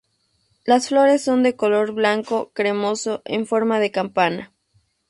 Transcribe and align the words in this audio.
Las 0.65 0.87
flores 0.89 1.21
son 1.23 1.43
de 1.43 1.55
color 1.55 1.91
blanco 1.93 2.49
cremoso, 2.55 3.21
en 3.23 3.45
forma 3.45 3.79
de 3.79 3.91
campana. 3.91 4.51